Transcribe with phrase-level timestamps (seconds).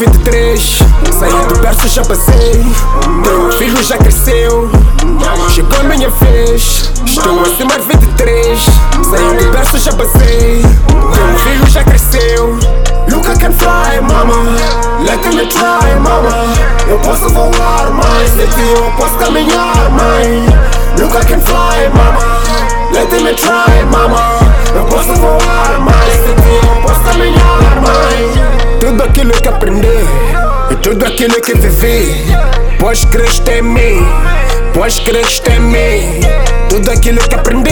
[0.00, 0.78] 23
[1.18, 2.64] Saí do berço, já passei.
[3.22, 4.70] Meu filho já cresceu.
[5.50, 6.90] Chegou a minha vez.
[7.04, 8.58] Estou acima de 23
[9.10, 10.62] Saí do berço, já passei.
[10.88, 12.58] Meu filho já cresceu.
[13.10, 14.36] Look, I can fly, mama.
[15.04, 16.46] Let me try, mama.
[16.88, 20.46] Eu posso voar mais Sei que eu posso caminhar, mãe.
[20.98, 22.40] Look, I can fly, mama.
[22.94, 24.29] Let me try, mama
[29.00, 29.88] Tudo aquilo que aprendi
[30.70, 32.26] E tudo aquilo que vivi.
[32.78, 34.06] Pois crescer em mim
[34.74, 36.20] Pois crescer em mim.
[36.68, 37.70] Tudo aquilo que aprendi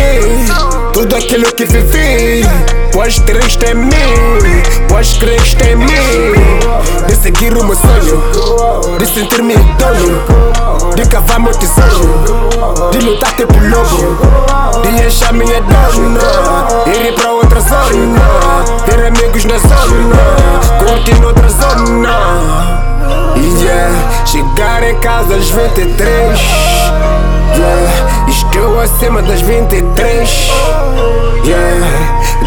[0.95, 2.48] Tudo aquilo que vivi.
[2.95, 6.33] Pois crescer em mim Pois crescer em mim.
[7.06, 13.53] De seguir o meu sonho De sentir-me dono De cavar meu tesouro De lutar tipo
[13.53, 16.20] lobo De encher minha dona
[16.86, 17.38] Ir pra
[25.39, 26.41] às 23
[27.56, 30.50] Yeah, estou acima das 23
[31.44, 31.86] Yeah,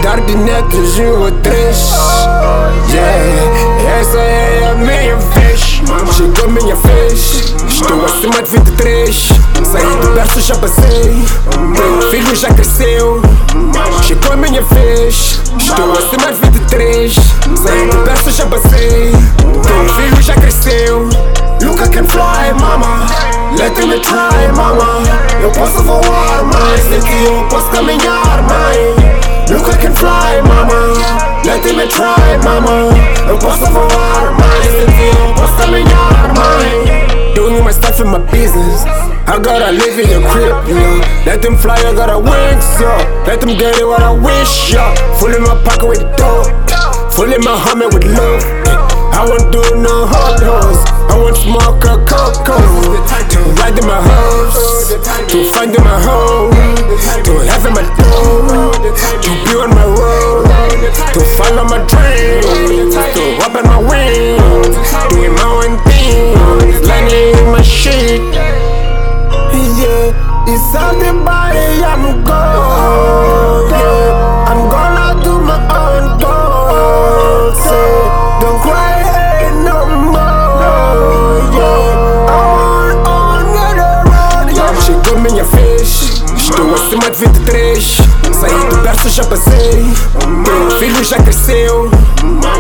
[0.04, 1.90] dar netos um ou três.
[2.90, 5.82] Yeah, essa é a minha vez.
[6.16, 7.56] Chegou a minha vez.
[7.68, 9.28] Estou acima de 23
[9.72, 11.26] Saí do berço, já passei.
[11.60, 13.22] Meu filho já cresceu.
[14.04, 15.40] Chegou a minha vez.
[15.58, 17.14] Estou acima de 23
[17.56, 19.21] Saí do berço, já passei
[21.82, 23.10] I can fly, mama
[23.58, 25.02] Let me try, mama
[25.42, 28.96] Eu posso voar mais Sei que eu posso caminhar, mãe
[29.50, 30.94] Look, I can fly, mama
[31.44, 32.94] Let me try, mama
[33.28, 38.20] Eu posso voar mais Sei que eu posso caminhar, mãe Doing my stuff in my
[38.32, 38.86] business
[39.28, 41.24] I gotta live in your crib, yeah.
[41.26, 43.24] Let them fly, I gotta wings, yeah.
[43.26, 44.94] Let them get it what I wish, yeah.
[45.20, 46.44] Full in my pocket with dough,
[47.10, 48.44] full in my hummer with love.
[48.68, 48.91] I
[56.06, 56.52] home,
[57.26, 60.46] to have in my door, to be on my road,
[61.14, 64.76] to follow my dreams, to open my wings,
[65.10, 66.36] doing my own thing,
[66.88, 68.22] landing my shit.
[69.82, 73.21] Yeah, it's something body I'm going.
[89.14, 89.86] Já passei.
[90.26, 91.92] Meu filho já cresceu.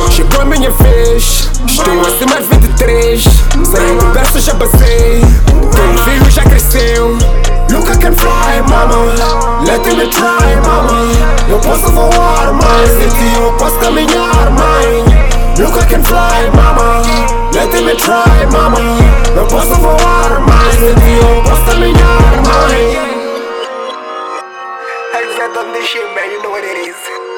[0.09, 1.50] Chegou a minha vez.
[1.66, 3.23] Estou acima de 23.
[3.23, 5.22] Saí do berço, já passei.
[5.22, 7.17] Meu filho já cresceu.
[7.72, 9.63] Look, I can fly, mama.
[9.66, 11.07] Let me try, mama.
[11.47, 12.53] Eu posso voar.
[12.97, 15.06] Sei que eu posso caminhar, mãe.
[15.57, 17.01] Look, I can fly, mama.
[17.53, 18.78] Let me try, mama.
[19.38, 20.41] Eu posso voar.
[20.78, 23.00] Sei que eu posso caminhar, mãe.
[25.62, 26.32] On this shit, man.
[26.32, 27.31] You know what it is.